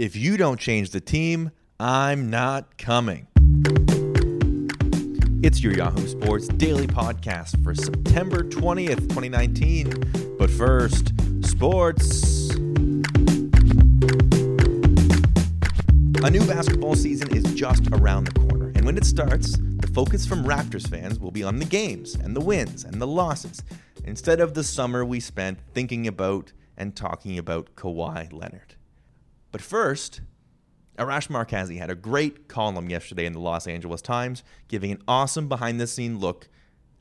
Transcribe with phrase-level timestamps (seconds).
[0.00, 3.26] If you don't change the team, I'm not coming.
[5.42, 10.36] It's your Yahoo Sports daily podcast for September 20th, 2019.
[10.38, 11.12] But first,
[11.46, 12.48] sports.
[16.24, 20.24] A new basketball season is just around the corner, and when it starts, the focus
[20.24, 23.62] from Raptors fans will be on the games and the wins and the losses,
[24.04, 28.76] instead of the summer we spent thinking about and talking about Kawhi Leonard.
[29.52, 30.20] But first,
[30.98, 35.48] Arash Markazi had a great column yesterday in the Los Angeles Times, giving an awesome
[35.48, 36.48] behind the scene look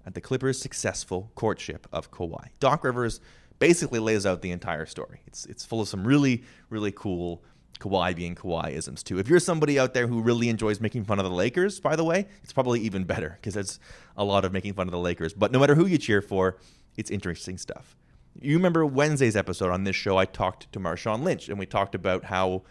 [0.05, 2.48] at the Clippers' successful courtship of Kawhi.
[2.59, 3.20] Doc Rivers
[3.59, 5.21] basically lays out the entire story.
[5.27, 7.43] It's, it's full of some really, really cool
[7.80, 9.20] Kawhi being Kawhi isms too.
[9.20, 12.04] If you're somebody out there who really enjoys making fun of the Lakers, by the
[12.04, 13.79] way, it's probably even better because it's
[14.18, 15.34] a lot of making fun of the Lakers.
[15.34, 16.57] But no matter who you cheer for,
[16.98, 17.95] it's interesting stuff.
[18.41, 21.93] You remember Wednesday's episode on this show, I talked to Marshawn Lynch, and we talked
[21.93, 22.63] about how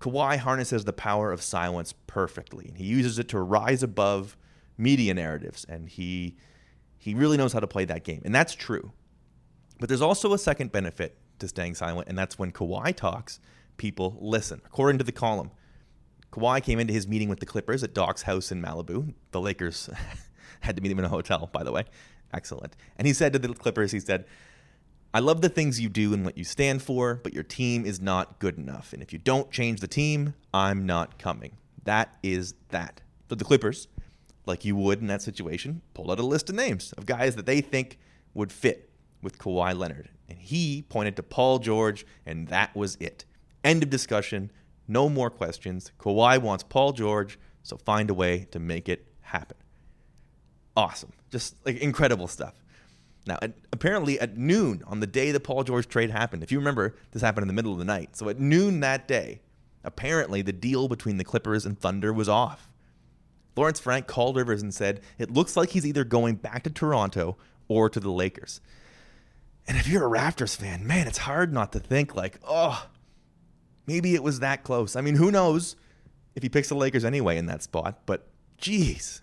[0.00, 2.66] Kawhi harnesses the power of silence perfectly.
[2.68, 4.36] And he uses it to rise above
[4.78, 6.36] media narratives, and he
[6.96, 8.20] he really knows how to play that game.
[8.24, 8.92] And that's true.
[9.78, 13.40] But there's also a second benefit to staying silent, and that's when Kawhi talks,
[13.78, 14.60] people listen.
[14.66, 15.50] According to the column,
[16.30, 19.14] Kawhi came into his meeting with the Clippers at Doc's house in Malibu.
[19.32, 19.88] The Lakers
[20.60, 21.84] had to meet him in a hotel, by the way.
[22.32, 22.76] Excellent.
[22.96, 24.26] And he said to the Clippers, he said,
[25.12, 28.00] I love the things you do and what you stand for, but your team is
[28.00, 28.92] not good enough.
[28.92, 31.56] And if you don't change the team, I'm not coming.
[31.84, 33.00] That is that.
[33.28, 33.88] For the Clippers,
[34.46, 37.46] like you would in that situation, pull out a list of names of guys that
[37.46, 37.98] they think
[38.34, 40.10] would fit with Kawhi Leonard.
[40.28, 43.24] And he pointed to Paul George, and that was it.
[43.64, 44.50] End of discussion.
[44.86, 45.90] No more questions.
[45.98, 49.56] Kawhi wants Paul George, so find a way to make it happen.
[50.76, 51.12] Awesome.
[51.30, 52.54] Just like incredible stuff.
[53.26, 56.58] Now, at, apparently at noon on the day the Paul George trade happened, if you
[56.58, 58.16] remember, this happened in the middle of the night.
[58.16, 59.40] So at noon that day,
[59.84, 62.68] apparently the deal between the Clippers and Thunder was off.
[63.56, 67.36] Lawrence Frank called Rivers and said, It looks like he's either going back to Toronto
[67.68, 68.60] or to the Lakers.
[69.66, 72.86] And if you're a Raptors fan, man, it's hard not to think, like, oh,
[73.86, 74.96] maybe it was that close.
[74.96, 75.76] I mean, who knows
[76.34, 79.22] if he picks the Lakers anyway in that spot, but geez,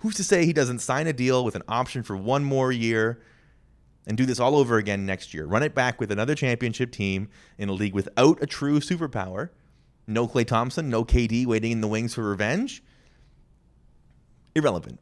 [0.00, 3.20] who's to say he doesn't sign a deal with an option for one more year
[4.06, 5.46] and do this all over again next year.
[5.46, 7.28] Run it back with another championship team
[7.58, 9.50] in a league without a true superpower.
[10.06, 12.82] No Klay Thompson, no KD waiting in the wings for revenge.
[14.54, 14.98] Irrelevant.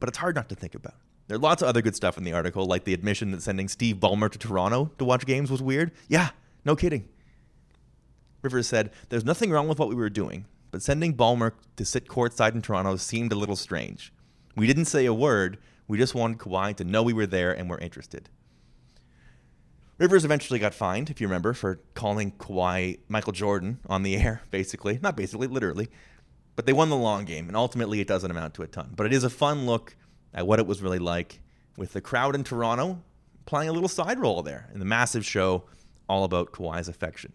[0.00, 0.94] But it's hard not to think about.
[1.28, 3.68] There are lots of other good stuff in the article, like the admission that sending
[3.68, 5.92] Steve Ballmer to Toronto to watch games was weird.
[6.08, 6.30] Yeah,
[6.64, 7.08] no kidding.
[8.42, 12.08] Rivers said, There's nothing wrong with what we were doing, but sending Ballmer to sit
[12.08, 14.12] courtside in Toronto seemed a little strange.
[14.56, 15.58] We didn't say a word,
[15.88, 18.28] we just wanted Kawhi to know we were there and were interested.
[19.98, 24.42] Rivers eventually got fined, if you remember, for calling Kawhi Michael Jordan on the air,
[24.50, 24.98] basically.
[25.02, 25.88] Not basically, literally.
[26.56, 28.92] But they won the long game, and ultimately it doesn't amount to a ton.
[28.94, 29.96] But it is a fun look
[30.34, 31.40] at what it was really like
[31.76, 33.02] with the crowd in Toronto
[33.46, 35.64] playing a little side role there in the massive show
[36.08, 37.32] all about Kawhi's affection.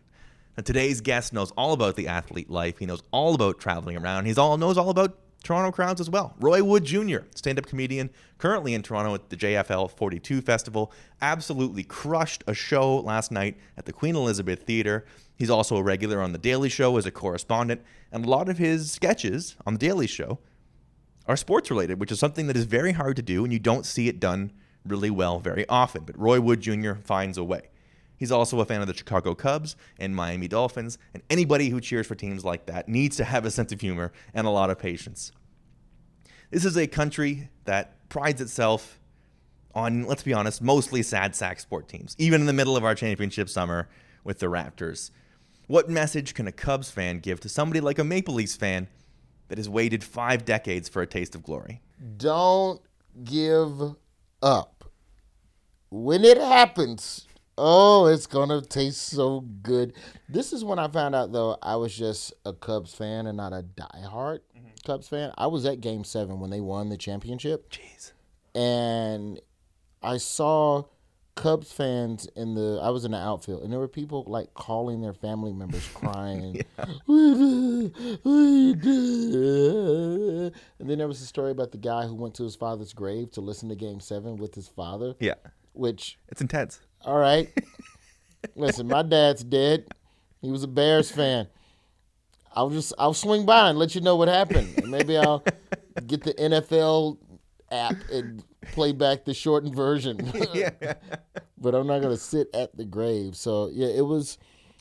[0.56, 2.80] Now, today's guest knows all about the athlete life.
[2.80, 4.26] He knows all about traveling around.
[4.26, 6.36] He all knows all about Toronto crowds as well.
[6.42, 10.92] Roy Wood Jr., stand up comedian, currently in Toronto at the JFL 42 Festival,
[11.22, 15.06] absolutely crushed a show last night at the Queen Elizabeth Theatre.
[15.38, 17.82] He's also a regular on The Daily Show as a correspondent,
[18.12, 20.40] and a lot of his sketches on The Daily Show
[21.28, 23.86] are sports related, which is something that is very hard to do, and you don't
[23.86, 24.52] see it done
[24.86, 26.04] really well very often.
[26.04, 26.96] But Roy Wood Jr.
[26.96, 27.70] finds a way.
[28.18, 32.06] He's also a fan of the Chicago Cubs and Miami Dolphins, and anybody who cheers
[32.06, 34.78] for teams like that needs to have a sense of humor and a lot of
[34.78, 35.32] patience.
[36.50, 39.00] This is a country that prides itself
[39.76, 42.96] on, let's be honest, mostly sad sack sport teams, even in the middle of our
[42.96, 43.90] championship summer
[44.24, 45.12] with the Raptors.
[45.68, 48.88] What message can a Cubs fan give to somebody like a Maple Leafs fan
[49.50, 51.82] that has waited five decades for a taste of glory?
[52.16, 52.82] Don't
[53.24, 53.96] give
[54.42, 54.86] up.
[55.90, 59.94] When it happens, oh, it's going to taste so good.
[60.30, 63.52] This is when I found out, though, I was just a Cubs fan and not
[63.52, 64.67] a diehard mm-hmm.
[64.88, 65.34] Cubs fan.
[65.38, 67.70] I was at game seven when they won the championship.
[67.70, 68.14] Jeez.
[68.56, 69.42] And
[70.02, 70.86] I saw
[71.36, 75.02] Cubs fans in the I was in the outfield and there were people like calling
[75.02, 76.64] their family members crying.
[77.08, 77.94] and
[80.80, 83.42] then there was a story about the guy who went to his father's grave to
[83.42, 85.16] listen to game 7 with his father.
[85.20, 85.36] Yeah.
[85.74, 86.80] Which it's intense.
[87.02, 87.50] All right.
[88.56, 89.86] Listen, my dad's dead.
[90.42, 91.50] He was a Bears fan.
[92.58, 94.74] I'll just I'll swing by and let you know what happened.
[94.78, 95.44] And maybe I'll
[96.08, 97.20] get the NFL
[97.72, 100.18] app and play back the shortened version.
[101.58, 103.36] but I'm not gonna sit at the grave.
[103.36, 104.38] So yeah, it was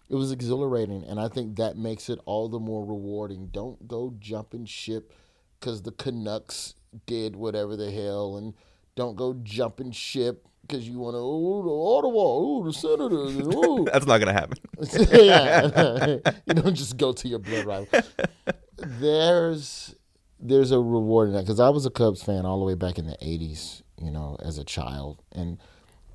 [0.09, 3.49] It was exhilarating, and I think that makes it all the more rewarding.
[3.53, 5.13] Don't go jumping ship
[5.61, 6.75] because the Canucks
[7.07, 8.55] did whatever the hell, and
[8.95, 13.85] don't go jumping ship because you want to, oh, the Ottawa, oh, the Senators, ooh.
[13.93, 14.59] That's not gonna happen.
[15.11, 18.01] yeah, you don't just go to your blood rival.
[18.77, 19.95] There's
[20.39, 22.99] there's a reward in that because I was a Cubs fan all the way back
[22.99, 25.59] in the '80s, you know, as a child, and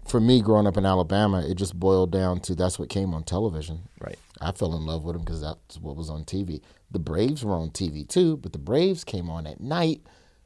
[0.08, 3.24] for me, growing up in Alabama, it just boiled down to that's what came on
[3.24, 3.88] television.
[4.00, 4.18] Right.
[4.42, 6.62] I fell in love with them because that's what was on TV.
[6.90, 10.02] The Braves were on TV too, but the Braves came on at night,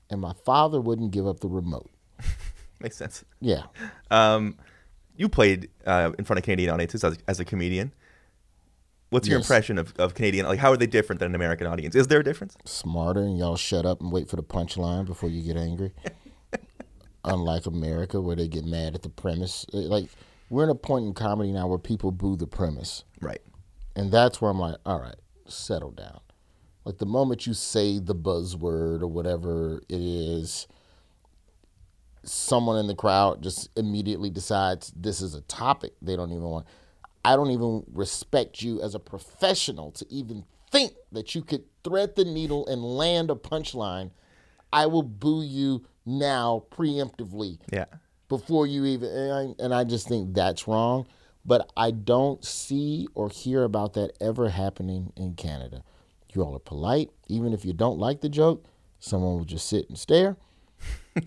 [0.09, 1.89] and my father wouldn't give up the remote.
[2.79, 3.23] Makes sense.
[3.41, 3.63] Yeah.
[4.11, 4.57] Um,
[5.15, 7.93] you played uh, in front of Canadian audiences as, as a comedian.
[9.11, 9.45] What's your Yes.
[9.47, 10.45] impression of, of Canadian?
[10.45, 11.95] Like, how are they different than an American audience?
[11.95, 12.57] Is there a difference?
[12.65, 15.93] smarter and y'all shut up and wait for the punchline before you get angry.
[17.23, 19.65] Unlike America, where they get mad at the premise.
[19.73, 20.09] Uh, Like,
[20.49, 23.03] we're in a point in comedy now where people boo the premise.
[23.21, 23.41] Right.
[23.95, 25.15] And that's where I'm like, all right,
[25.47, 26.19] settle down.
[26.83, 30.67] Like, the moment you say the buzzword or whatever it is,
[32.27, 36.67] someone in the crowd just immediately decides this is a topic they don't even want.
[37.23, 42.15] I don't even respect you as a professional to even think that you could thread
[42.15, 44.11] the needle and land a punchline.
[44.71, 47.85] I will boo you now preemptively Yeah.
[48.29, 51.07] before you even and I, and I just think that's wrong
[51.45, 55.83] but i don't see or hear about that ever happening in canada
[56.33, 58.65] you all are polite even if you don't like the joke
[58.99, 60.35] someone will just sit and stare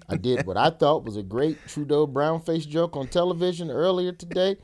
[0.08, 4.56] i did what i thought was a great trudeau brownface joke on television earlier today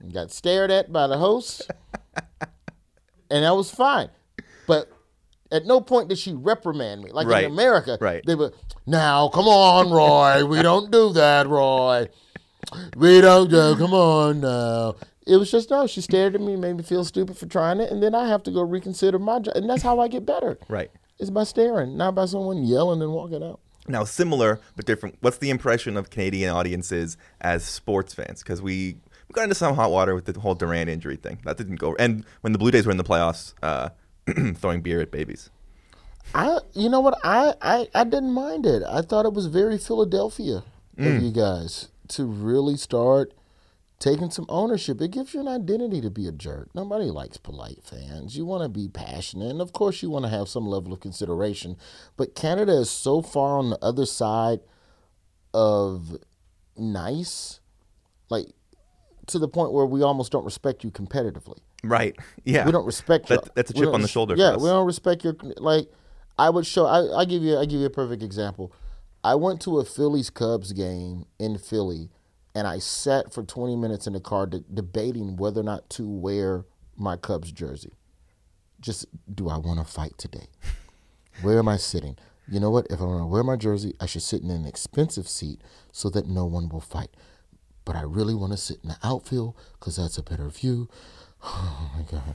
[0.00, 1.70] and got stared at by the host
[3.30, 4.08] and that was fine.
[4.66, 4.90] But
[5.50, 7.10] at no point did she reprimand me.
[7.10, 7.44] Like Right.
[7.44, 8.22] in america Right.
[8.26, 8.52] they were
[8.86, 10.44] now come on roy.
[10.44, 12.08] We don't do that roy.
[12.96, 14.94] We don't do come on now.
[15.26, 17.90] It was just no she stared at me made me feel stupid for trying it
[17.90, 20.58] and then i have to go reconsider my job and that's how i get better.
[20.68, 20.90] Right.
[21.18, 25.16] it's by staring not by someone yelling and walking out Now, similar but different.
[25.20, 28.42] What's the impression of Canadian audiences as sports fans?
[28.42, 28.96] Because we,
[29.28, 31.38] we got into some hot water with the whole Durant injury thing.
[31.44, 31.94] That didn't go.
[31.98, 33.90] And when the Blue Jays were in the playoffs, uh,
[34.54, 35.50] throwing beer at babies.
[36.34, 38.82] I, you know what, I, I, I didn't mind it.
[38.82, 40.64] I thought it was very Philadelphia
[40.96, 43.32] of you guys to really start
[44.04, 45.00] taking some ownership.
[45.00, 46.68] It gives you an identity to be a jerk.
[46.74, 48.36] Nobody likes polite fans.
[48.36, 51.00] You want to be passionate, and of course, you want to have some level of
[51.00, 51.76] consideration.
[52.18, 54.60] But Canada is so far on the other side
[55.54, 56.16] of
[56.76, 57.60] nice,
[58.28, 58.48] like
[59.28, 61.58] to the point where we almost don't respect you competitively.
[61.82, 62.14] Right.
[62.44, 62.66] Yeah.
[62.66, 63.36] We don't respect you.
[63.36, 65.90] That- that's a chip on the shoulder Yeah, we don't respect your like.
[66.36, 66.84] I would show.
[66.84, 67.56] I I give you.
[67.56, 68.70] I give you a perfect example.
[69.22, 72.10] I went to a Phillies Cubs game in Philly,
[72.54, 76.08] and I sat for 20 minutes in the car de- debating whether or not to
[76.08, 76.64] wear
[76.96, 77.92] my Cubs jersey.
[78.80, 80.46] Just do I want to fight today?
[81.42, 82.16] Where am I sitting?
[82.48, 82.86] You know what?
[82.90, 85.60] If I want to wear my jersey, I should sit in an expensive seat
[85.90, 87.10] so that no one will fight.
[87.84, 90.88] But I really want to sit in the outfield because that's a better view.
[91.46, 92.34] Oh my God.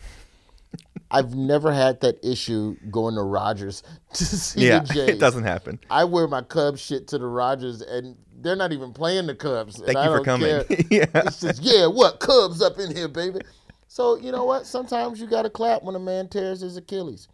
[1.11, 3.81] I've never had that issue going to Rogers
[4.13, 4.79] to see yeah.
[4.79, 5.09] the Jays.
[5.09, 5.79] It doesn't happen.
[5.89, 9.77] I wear my Cubs shit to the Rogers, and they're not even playing the Cubs.
[9.77, 10.49] and Thank I you for coming.
[10.91, 11.05] yeah.
[11.15, 13.39] It's just yeah, what Cubs up in here, baby.
[13.87, 14.67] So you know what?
[14.67, 17.27] Sometimes you got to clap when a man tears his Achilles.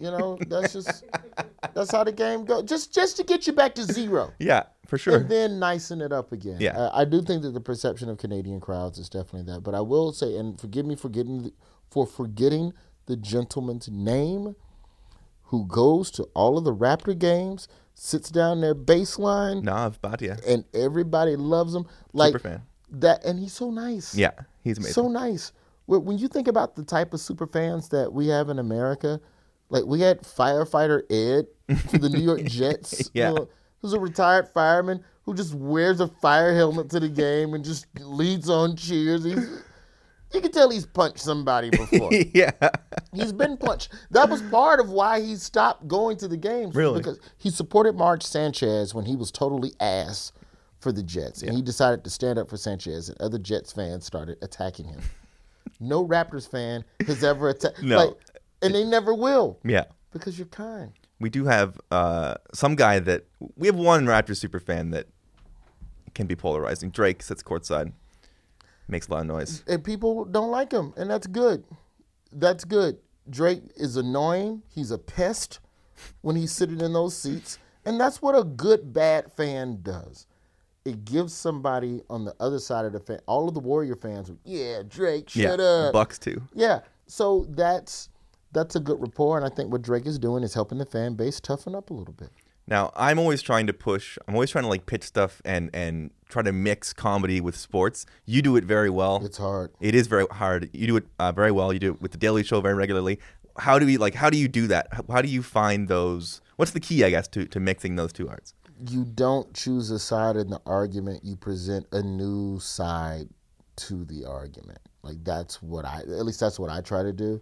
[0.00, 1.04] You know, that's just
[1.74, 2.64] that's how the game goes.
[2.64, 4.64] Just just to get you back to zero, Yeah.
[4.86, 5.16] For sure.
[5.16, 6.56] and then nicen it up again.
[6.60, 6.70] Yeah.
[6.78, 9.60] Uh, I do think that the perception of Canadian crowds is definitely that.
[9.60, 11.52] But I will say, and forgive me for getting
[11.90, 12.72] for forgetting
[13.06, 14.54] the gentleman's name,
[15.44, 20.40] who goes to all of the Raptor games, sits down their baseline, Nav Bhatia.
[20.46, 21.86] and everybody loves him.
[22.12, 22.62] Like Super fan.
[22.90, 24.14] that, and he's so nice.
[24.14, 24.32] Yeah.
[24.62, 24.92] He's amazing.
[24.94, 25.52] so nice.
[25.86, 29.20] When when you think about the type of super fans that we have in America,
[29.70, 31.46] like we had firefighter Ed
[31.88, 33.10] for the New York Jets.
[33.14, 33.30] Yeah.
[33.30, 33.48] you know,
[33.80, 37.86] who's a retired fireman who just wears a fire helmet to the game and just
[38.00, 39.24] leads on cheers.
[39.24, 39.62] He's,
[40.32, 42.10] you can tell he's punched somebody before.
[42.12, 42.50] yeah.
[43.12, 43.92] He's been punched.
[44.10, 46.74] That was part of why he stopped going to the games.
[46.74, 46.98] Really?
[46.98, 50.32] Because he supported Mark Sanchez when he was totally ass
[50.80, 51.42] for the Jets.
[51.42, 55.00] And he decided to stand up for Sanchez, and other Jets fans started attacking him.
[55.80, 57.82] No Raptors fan has ever attacked.
[57.82, 57.96] No.
[58.06, 58.14] Like,
[58.62, 59.84] and they never will Yeah.
[60.12, 60.92] because you're kind.
[61.20, 63.24] We do have uh, some guy that
[63.56, 65.06] we have one Raptors super fan that
[66.14, 66.90] can be polarizing.
[66.90, 67.92] Drake sits courtside,
[68.88, 69.62] makes a lot of noise.
[69.66, 71.64] And people don't like him, and that's good.
[72.32, 72.98] That's good.
[73.30, 74.62] Drake is annoying.
[74.74, 75.60] He's a pest
[76.22, 77.58] when he's sitting in those seats.
[77.84, 80.26] And that's what a good bad fan does.
[80.84, 84.30] it gives somebody on the other side of the fan, all of the Warrior fans,
[84.44, 85.92] yeah, Drake, Yeah, shut the up.
[85.92, 86.40] Bucks too.
[86.54, 86.80] Yeah.
[87.06, 88.08] So that's
[88.52, 91.14] that's a good rapport, and I think what Drake is doing is helping the fan
[91.14, 92.30] base toughen up a little bit.
[92.68, 94.18] Now, I'm always trying to push.
[94.28, 98.04] I'm always trying to like pitch stuff and and try to mix comedy with sports.
[98.26, 99.24] You do it very well.
[99.24, 99.72] It's hard.
[99.80, 100.68] It is very hard.
[100.74, 101.72] You do it uh, very well.
[101.72, 103.18] You do it with the Daily Show very regularly.
[103.58, 104.14] How do we like?
[104.14, 104.88] How do you do that?
[104.92, 106.42] How, how do you find those?
[106.56, 108.54] What's the key, I guess, to to mixing those two arts?
[108.86, 111.24] You don't choose a side in the argument.
[111.24, 113.28] You present a new side
[113.76, 114.78] to the argument.
[115.02, 117.40] Like that's what I, at least that's what I try to do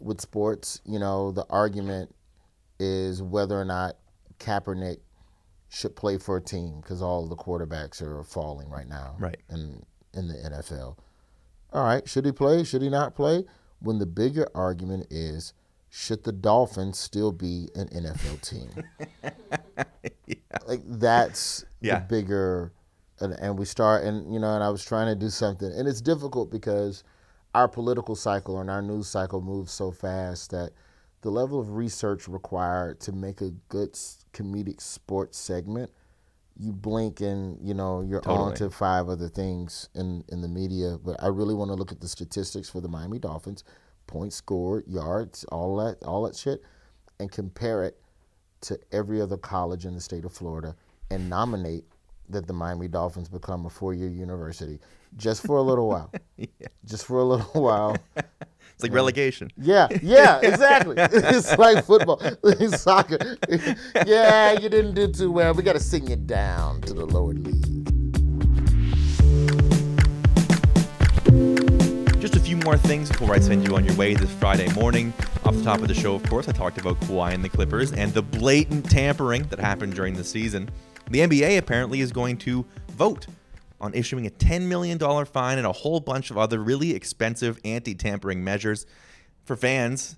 [0.00, 0.80] with sports.
[0.84, 2.14] You know, the argument
[2.80, 3.96] is whether or not
[4.44, 4.98] Kaepernick
[5.68, 9.16] should play for a team because all the quarterbacks are falling right now.
[9.18, 9.40] Right.
[9.50, 10.96] In in the NFL.
[11.72, 12.62] All right, should he play?
[12.62, 13.44] Should he not play?
[13.80, 15.52] When the bigger argument is,
[15.90, 18.70] should the Dolphins still be an NFL team?
[20.66, 21.98] Like that's Yeah.
[21.98, 22.72] the bigger,
[23.20, 25.86] and, and we start, and you know, and I was trying to do something, and
[25.88, 27.04] it's difficult because
[27.54, 30.70] our political cycle and our news cycle moves so fast that
[31.24, 33.94] the level of research required to make a good
[34.34, 35.90] comedic sports segment,
[36.54, 40.98] you blink and you know you're on to five other things in in the media.
[41.02, 43.64] But I really want to look at the statistics for the Miami Dolphins,
[44.06, 46.62] points scored, yards, all that, all that shit,
[47.18, 47.98] and compare it
[48.60, 50.76] to every other college in the state of Florida
[51.10, 51.84] and nominate
[52.28, 54.78] that the Miami Dolphins become a four-year university
[55.16, 56.12] just for a little while.
[56.84, 57.96] Just for a little while.
[58.74, 59.50] It's like relegation.
[59.56, 60.96] Yeah, yeah, exactly.
[60.98, 63.36] it's like football, it's soccer.
[64.04, 65.54] yeah, you didn't do too well.
[65.54, 67.84] We got to sing you down to the lower league.
[72.20, 75.12] Just a few more things before I send you on your way this Friday morning.
[75.44, 77.92] Off the top of the show, of course, I talked about Kawhi and the Clippers
[77.92, 80.68] and the blatant tampering that happened during the season.
[81.10, 83.26] The NBA apparently is going to vote
[83.80, 87.94] on issuing a $10 million fine and a whole bunch of other really expensive anti
[87.94, 88.86] tampering measures.
[89.44, 90.16] For fans,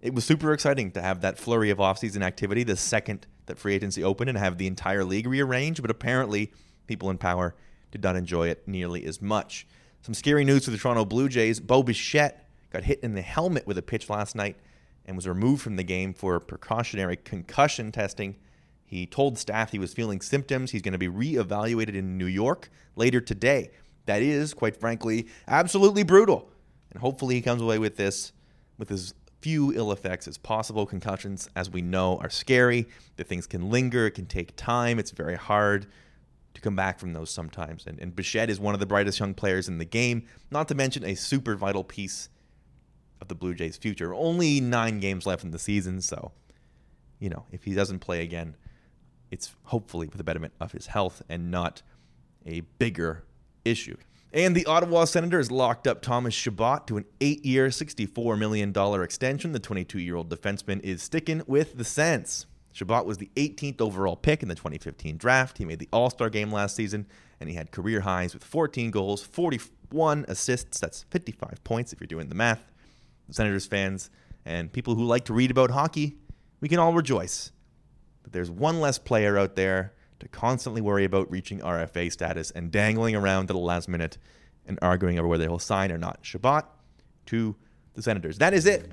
[0.00, 3.74] it was super exciting to have that flurry of offseason activity the second that free
[3.74, 6.52] agency opened and have the entire league rearranged, but apparently
[6.86, 7.54] people in power
[7.90, 9.66] did not enjoy it nearly as much.
[10.00, 11.60] Some scary news for the Toronto Blue Jays.
[11.60, 14.56] Bo Bichette got hit in the helmet with a pitch last night
[15.04, 18.36] and was removed from the game for precautionary concussion testing.
[18.92, 20.70] He told staff he was feeling symptoms.
[20.70, 23.70] He's going to be reevaluated in New York later today.
[24.04, 26.50] That is, quite frankly, absolutely brutal.
[26.90, 28.34] And hopefully he comes away with this
[28.76, 30.84] with as few ill effects as possible.
[30.84, 32.86] Concussions, as we know, are scary.
[33.16, 34.08] The things can linger.
[34.08, 34.98] It can take time.
[34.98, 35.86] It's very hard
[36.52, 37.86] to come back from those sometimes.
[37.86, 40.74] And, and Bichette is one of the brightest young players in the game, not to
[40.74, 42.28] mention a super vital piece
[43.22, 44.12] of the Blue Jays' future.
[44.12, 46.32] Only nine games left in the season, so,
[47.18, 48.54] you know, if he doesn't play again,
[49.32, 51.82] it's hopefully for the betterment of his health and not
[52.46, 53.24] a bigger
[53.64, 53.96] issue.
[54.30, 58.72] And the Ottawa Senators locked up Thomas Chabot to an eight year, $64 million
[59.02, 59.52] extension.
[59.52, 62.46] The 22 year old defenseman is sticking with the Sens.
[62.72, 65.58] Chabot was the 18th overall pick in the 2015 draft.
[65.58, 67.06] He made the All Star game last season,
[67.40, 70.78] and he had career highs with 14 goals, 41 assists.
[70.80, 72.70] That's 55 points if you're doing the math.
[73.28, 74.10] The Senators fans
[74.44, 76.16] and people who like to read about hockey,
[76.60, 77.52] we can all rejoice
[78.22, 82.70] that there's one less player out there to constantly worry about reaching RFA status and
[82.70, 84.18] dangling around to the last minute
[84.66, 86.20] and arguing over whether he'll sign or not.
[86.22, 86.64] Chabot
[87.26, 87.56] to
[87.94, 88.38] the Senators.
[88.38, 88.90] That is it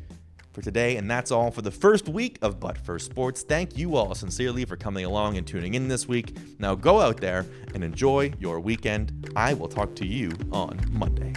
[0.53, 3.43] for today, and that's all for the first week of But First Sports.
[3.43, 6.35] Thank you all sincerely for coming along and tuning in this week.
[6.57, 9.31] Now go out there and enjoy your weekend.
[9.35, 11.33] I will talk to you on Monday.